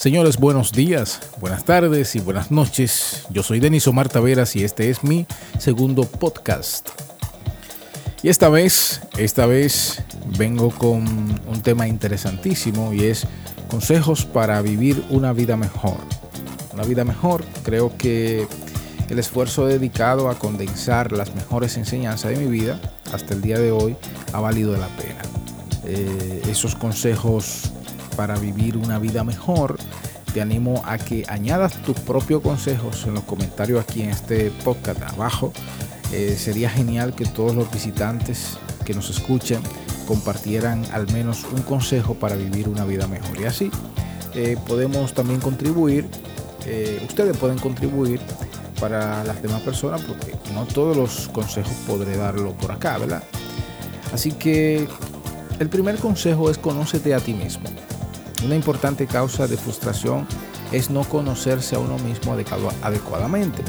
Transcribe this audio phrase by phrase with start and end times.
[0.00, 3.26] Señores, buenos días, buenas tardes y buenas noches.
[3.28, 5.26] Yo soy Denis Omar Taveras y este es mi
[5.58, 6.88] segundo podcast.
[8.22, 10.02] Y esta vez, esta vez
[10.38, 11.04] vengo con
[11.46, 13.26] un tema interesantísimo y es
[13.68, 15.98] consejos para vivir una vida mejor.
[16.72, 18.48] Una vida mejor, creo que
[19.10, 22.80] el esfuerzo dedicado a condensar las mejores enseñanzas de mi vida
[23.12, 23.96] hasta el día de hoy
[24.32, 25.20] ha valido la pena.
[25.84, 27.70] Eh, esos consejos
[28.20, 29.78] para vivir una vida mejor,
[30.32, 35.02] te animo a que añadas tus propios consejos en los comentarios aquí en este podcast
[35.02, 35.52] abajo.
[36.12, 39.60] Eh, sería genial que todos los visitantes que nos escuchen
[40.06, 43.40] compartieran al menos un consejo para vivir una vida mejor.
[43.40, 43.70] Y así
[44.34, 46.06] eh, podemos también contribuir,
[46.66, 48.20] eh, ustedes pueden contribuir
[48.80, 53.22] para las demás personas porque no todos los consejos podré darlo por acá, ¿verdad?
[54.12, 54.88] Así que
[55.58, 57.68] el primer consejo es conócete a ti mismo.
[58.44, 60.26] Una importante causa de frustración
[60.72, 62.34] es no conocerse a uno mismo
[62.82, 63.62] adecuadamente.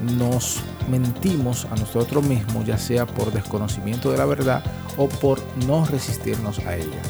[0.00, 4.64] Nos mentimos a nosotros mismos, ya sea por desconocimiento de la verdad
[4.96, 7.00] o por no resistirnos a ella.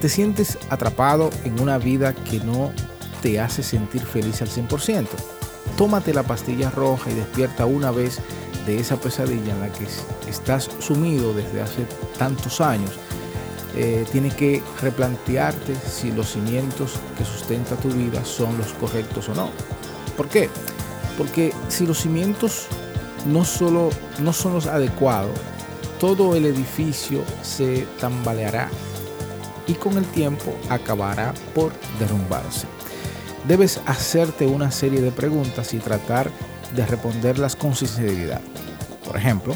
[0.00, 2.72] Te sientes atrapado en una vida que no
[3.20, 5.06] te hace sentir feliz al 100%.
[5.76, 8.18] Tómate la pastilla roja y despierta una vez
[8.66, 9.86] de esa pesadilla en la que
[10.28, 11.86] estás sumido desde hace
[12.18, 12.92] tantos años
[13.76, 19.34] eh, tienes que replantearte si los cimientos que sustenta tu vida son los correctos o
[19.34, 19.50] no.
[20.16, 20.48] ¿Por qué?
[21.16, 22.66] Porque si los cimientos
[23.26, 25.38] no, solo, no son los adecuados,
[25.98, 28.68] todo el edificio se tambaleará
[29.66, 32.66] y con el tiempo acabará por derrumbarse.
[33.46, 36.30] Debes hacerte una serie de preguntas y tratar
[36.74, 38.40] de responderlas con sinceridad.
[39.04, 39.54] Por ejemplo,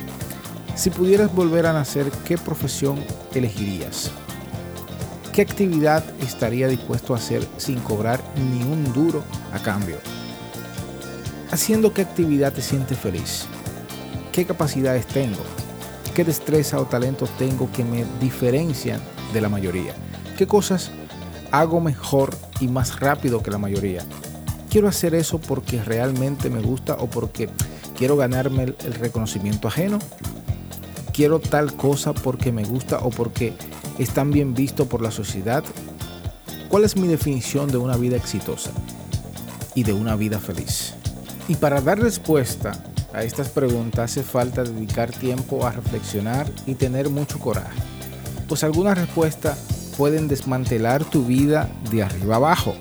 [0.75, 3.03] si pudieras volver a nacer, ¿qué profesión
[3.35, 4.11] elegirías?
[5.33, 9.97] ¿Qué actividad estaría dispuesto a hacer sin cobrar ni un duro a cambio?
[11.51, 13.47] ¿Haciendo qué actividad te siente feliz?
[14.33, 15.43] ¿Qué capacidades tengo?
[16.15, 19.01] ¿Qué destreza o talento tengo que me diferencian
[19.33, 19.95] de la mayoría?
[20.37, 20.91] ¿Qué cosas
[21.51, 24.03] hago mejor y más rápido que la mayoría?
[24.71, 27.49] ¿Quiero hacer eso porque realmente me gusta o porque
[27.97, 29.99] quiero ganarme el reconocimiento ajeno?
[31.15, 33.55] Quiero tal cosa porque me gusta o porque
[33.99, 35.65] es tan bien visto por la sociedad?
[36.69, 38.73] ¿Cuál es mi definición de una vida exitosa
[39.75, 40.95] y de una vida feliz?
[41.47, 42.73] Y para dar respuesta
[43.13, 47.81] a estas preguntas hace falta dedicar tiempo a reflexionar y tener mucho coraje,
[48.49, 49.59] pues algunas respuestas
[49.97, 52.75] pueden desmantelar tu vida de arriba abajo.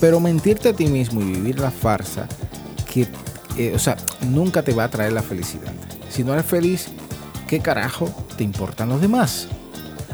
[0.00, 2.28] Pero mentirte a ti mismo y vivir la farsa
[2.90, 3.08] que,
[3.58, 5.72] eh, o sea, nunca te va a traer la felicidad.
[6.08, 6.88] Si no eres feliz,
[7.50, 9.48] ¿qué carajo te importan los demás?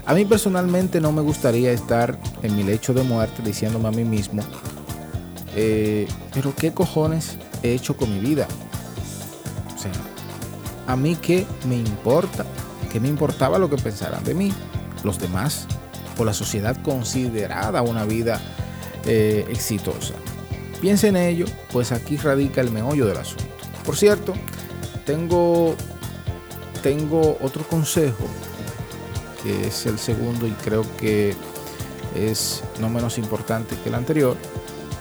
[0.07, 4.05] A mí personalmente no me gustaría estar en mi lecho de muerte diciéndome a mí
[4.05, 4.43] mismo,
[5.55, 8.49] eh, pero ¿qué cojones he hecho con mi vida?
[9.67, 9.93] O sea,
[10.87, 12.47] ¿a mí qué me importa?
[12.91, 14.51] ¿Qué me importaba lo que pensaran de mí?
[15.05, 15.67] Los demás,
[16.17, 18.41] o la sociedad considerada una vida
[19.05, 20.15] eh, exitosa.
[20.81, 23.45] Piensa en ello, pues aquí radica el meollo del asunto.
[23.85, 24.33] Por cierto,
[25.05, 25.77] tengo
[26.76, 28.26] tengo otro consejo,
[29.42, 31.34] que es el segundo y creo que
[32.14, 34.37] es no menos importante que el anterior.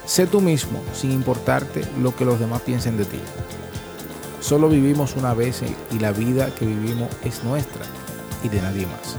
[0.05, 3.19] Sé tú mismo, sin importarte lo que los demás piensen de ti.
[4.39, 7.83] Solo vivimos una vez y la vida que vivimos es nuestra
[8.43, 9.17] y de nadie más.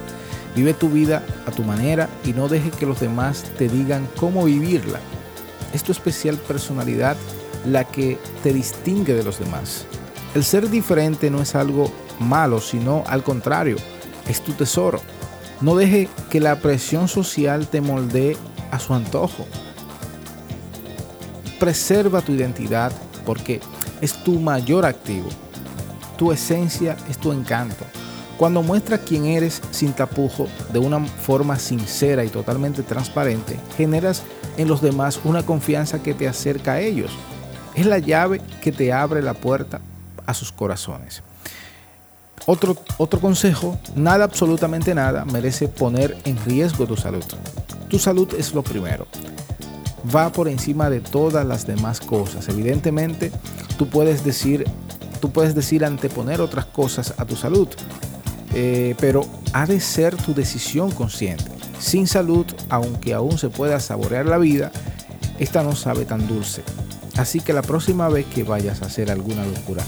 [0.54, 4.44] Vive tu vida a tu manera y no dejes que los demás te digan cómo
[4.44, 5.00] vivirla.
[5.74, 7.16] Es tu especial personalidad
[7.66, 9.84] la que te distingue de los demás.
[10.34, 13.76] El ser diferente no es algo malo, sino al contrario,
[14.28, 15.00] es tu tesoro.
[15.60, 18.36] No deje que la presión social te moldee
[18.70, 19.46] a su antojo.
[21.58, 22.92] Preserva tu identidad
[23.24, 23.60] porque
[24.00, 25.28] es tu mayor activo.
[26.18, 27.84] Tu esencia es tu encanto.
[28.36, 34.22] Cuando muestras quién eres sin tapujo, de una forma sincera y totalmente transparente, generas
[34.58, 37.10] en los demás una confianza que te acerca a ellos.
[37.74, 39.80] Es la llave que te abre la puerta
[40.26, 41.22] a sus corazones.
[42.46, 47.24] Otro, otro consejo, nada, absolutamente nada, merece poner en riesgo tu salud.
[47.88, 49.06] Tu salud es lo primero.
[50.14, 52.48] Va por encima de todas las demás cosas.
[52.48, 53.32] Evidentemente,
[53.76, 54.64] tú puedes decir,
[55.20, 57.68] tú puedes decir anteponer otras cosas a tu salud,
[58.54, 61.44] eh, pero ha de ser tu decisión consciente.
[61.80, 64.70] Sin salud, aunque aún se pueda saborear la vida,
[65.40, 66.62] esta no sabe tan dulce.
[67.16, 69.82] Así que la próxima vez que vayas a hacer alguna locura,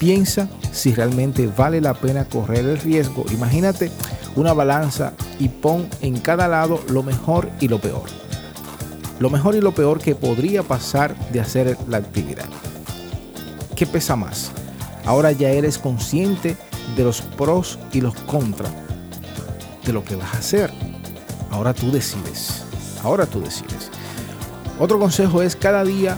[0.00, 3.26] Piensa si realmente vale la pena correr el riesgo.
[3.32, 3.92] Imagínate
[4.34, 8.08] una balanza y pon en cada lado lo mejor y lo peor.
[9.18, 12.46] lo mejor y lo peor que podría pasar de hacer la actividad.
[13.76, 14.50] ¿Qué pesa más?
[15.04, 16.56] Ahora ya eres consciente
[16.96, 18.72] de los pros y los contras
[19.84, 20.72] de lo que vas a hacer.
[21.50, 22.64] Ahora tú decides.
[23.02, 23.90] Ahora tú decides.
[24.78, 26.16] Otro consejo es cada día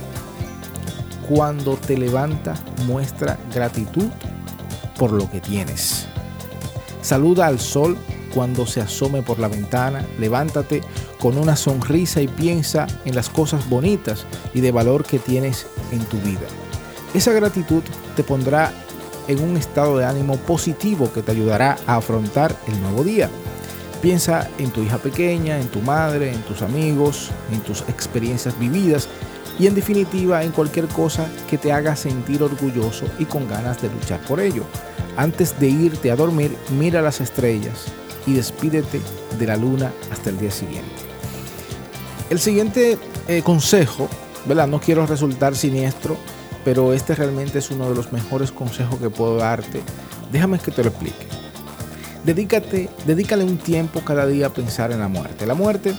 [1.29, 2.55] cuando te levanta
[2.87, 4.09] muestra gratitud
[4.99, 6.07] por lo que tienes.
[7.01, 7.97] Saluda al sol
[8.33, 10.83] cuando se asome por la ventana, levántate
[11.19, 14.25] con una sonrisa y piensa en las cosas bonitas
[14.55, 16.47] y de valor que tienes en tu vida.
[17.15, 17.83] Esa gratitud
[18.17, 18.73] te pondrá
[19.29, 23.29] en un estado de ánimo positivo que te ayudará a afrontar el nuevo día.
[24.01, 29.09] Piensa en tu hija pequeña, en tu madre, en tus amigos, en tus experiencias vividas
[29.59, 33.89] y en definitiva en cualquier cosa que te haga sentir orgulloso y con ganas de
[33.89, 34.65] luchar por ello.
[35.17, 37.87] Antes de irte a dormir, mira las estrellas
[38.27, 39.01] y despídete
[39.39, 40.91] de la luna hasta el día siguiente.
[42.31, 44.09] El siguiente eh, consejo,
[44.47, 44.67] ¿verdad?
[44.67, 46.17] No quiero resultar siniestro,
[46.65, 49.83] pero este realmente es uno de los mejores consejos que puedo darte.
[50.31, 51.27] Déjame que te lo explique.
[52.25, 55.45] Dedícate, dedícale un tiempo cada día a pensar en la muerte.
[55.45, 55.93] La muerte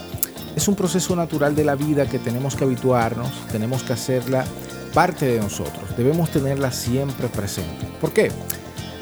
[0.56, 4.46] es un proceso natural de la vida que tenemos que habituarnos, tenemos que hacerla
[4.94, 7.88] parte de nosotros, debemos tenerla siempre presente.
[8.00, 8.32] ¿Por qué?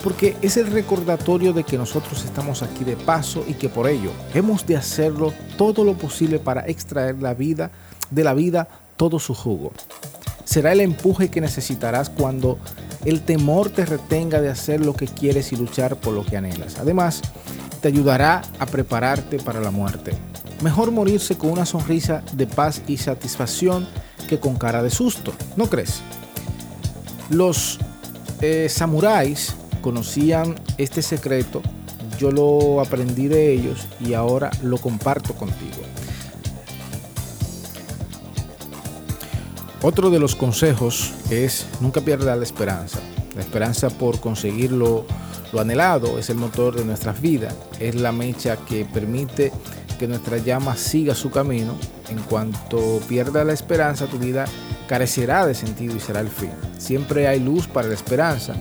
[0.03, 4.11] Porque es el recordatorio de que nosotros estamos aquí de paso y que por ello
[4.33, 7.71] hemos de hacerlo todo lo posible para extraer la vida
[8.09, 9.71] de la vida todo su jugo.
[10.45, 12.57] Será el empuje que necesitarás cuando
[13.05, 16.77] el temor te retenga de hacer lo que quieres y luchar por lo que anhelas.
[16.79, 17.21] Además,
[17.81, 20.13] te ayudará a prepararte para la muerte.
[20.61, 23.87] Mejor morirse con una sonrisa de paz y satisfacción
[24.29, 26.01] que con cara de susto, ¿no crees?
[27.29, 27.79] Los
[28.41, 31.61] eh, samuráis conocían este secreto,
[32.19, 35.81] yo lo aprendí de ellos y ahora lo comparto contigo.
[39.83, 42.99] Otro de los consejos es nunca pierda la esperanza.
[43.35, 44.71] La esperanza por conseguir
[45.51, 49.51] lo, anhelado es el motor de nuestras vidas, es la mecha que permite
[49.99, 51.75] que nuestra llama siga su camino.
[52.09, 54.45] En cuanto pierda la esperanza, tu vida
[54.87, 56.51] carecerá de sentido y será el fin.
[56.77, 58.53] Siempre hay luz para la esperanza.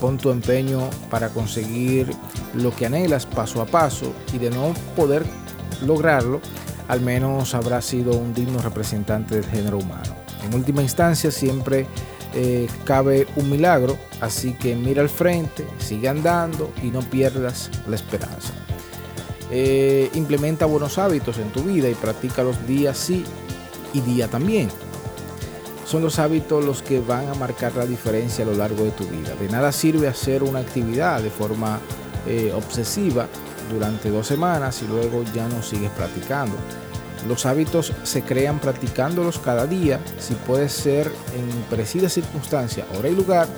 [0.00, 2.10] Pon tu empeño para conseguir
[2.54, 5.24] lo que anhelas paso a paso y de no poder
[5.84, 6.40] lograrlo,
[6.88, 10.14] al menos habrá sido un digno representante del género humano.
[10.44, 11.86] En última instancia siempre
[12.34, 17.94] eh, cabe un milagro, así que mira al frente, sigue andando y no pierdas la
[17.94, 18.52] esperanza.
[19.50, 23.24] Eh, implementa buenos hábitos en tu vida y practica los días sí
[23.92, 24.68] y día también.
[25.86, 29.04] Son los hábitos los que van a marcar la diferencia a lo largo de tu
[29.04, 29.34] vida.
[29.38, 31.78] De nada sirve hacer una actividad de forma
[32.26, 33.28] eh, obsesiva
[33.72, 36.56] durante dos semanas y luego ya no sigues practicando.
[37.28, 43.14] Los hábitos se crean practicándolos cada día, si puede ser en precisa circunstancia, hora y
[43.14, 43.48] lugar,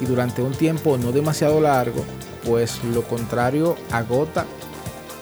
[0.00, 2.04] y durante un tiempo no demasiado largo,
[2.44, 4.44] pues lo contrario agota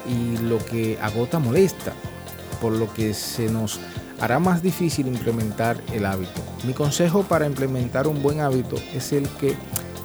[0.09, 1.93] y lo que agota molesta,
[2.61, 3.79] por lo que se nos
[4.21, 6.41] hará más difícil implementar el hábito.
[6.65, 9.57] Mi consejo para implementar un buen hábito es el que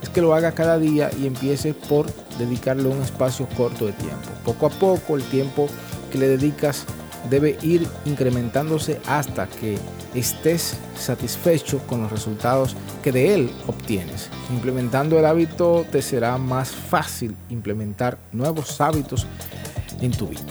[0.01, 2.05] es que lo haga cada día y empiece por
[2.37, 4.29] dedicarle un espacio corto de tiempo.
[4.45, 5.67] Poco a poco el tiempo
[6.11, 6.85] que le dedicas
[7.29, 9.77] debe ir incrementándose hasta que
[10.15, 14.29] estés satisfecho con los resultados que de él obtienes.
[14.51, 19.25] Implementando el hábito te será más fácil implementar nuevos hábitos
[20.01, 20.41] en tu vida.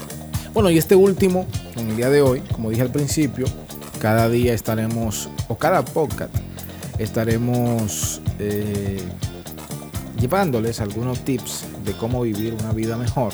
[0.52, 3.46] Bueno, y este último, en el día de hoy, como dije al principio,
[4.00, 6.34] cada día estaremos, o cada podcast,
[6.98, 9.02] estaremos eh,
[10.18, 13.32] llevándoles algunos tips de cómo vivir una vida mejor.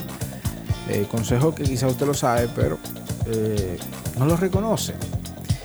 [0.88, 2.78] Eh, consejo que quizá usted lo sabe, pero
[3.26, 3.79] eh,
[4.19, 4.95] no lo reconoce.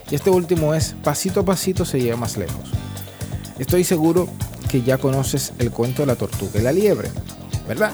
[0.09, 2.71] Y este último es, pasito a pasito se llega más lejos.
[3.59, 4.27] Estoy seguro
[4.69, 7.09] que ya conoces el cuento de la tortuga y la liebre,
[7.67, 7.91] ¿verdad?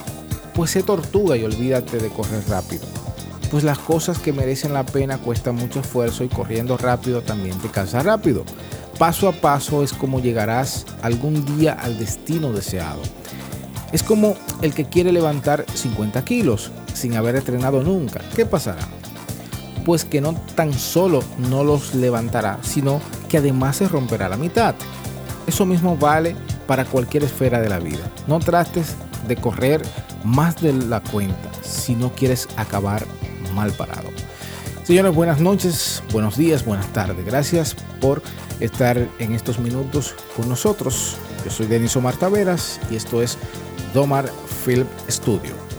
[0.54, 2.84] Pues sé tortuga y olvídate de correr rápido.
[3.50, 7.70] Pues las cosas que merecen la pena cuestan mucho esfuerzo y corriendo rápido también te
[7.70, 8.44] cansa rápido.
[8.98, 13.02] Paso a paso es como llegarás algún día al destino deseado.
[13.92, 18.22] Es como el que quiere levantar 50 kilos sin haber entrenado nunca.
[18.36, 18.88] ¿Qué pasará?
[19.84, 24.76] Pues que no tan solo no los levantará, sino que además se romperá la mitad.
[25.48, 26.36] Eso mismo vale
[26.68, 28.10] para cualquier esfera de la vida.
[28.28, 28.96] No trates
[29.28, 29.82] de correr
[30.24, 33.06] más de la cuenta si no quieres acabar
[33.54, 34.10] mal parado.
[34.84, 37.26] Señores, buenas noches, buenos días, buenas tardes.
[37.26, 38.22] Gracias por
[38.60, 41.18] estar en estos minutos con nosotros.
[41.46, 43.38] Yo soy Denis Omar Taveras y esto es
[43.94, 44.30] Domar
[44.66, 45.73] Film Studio.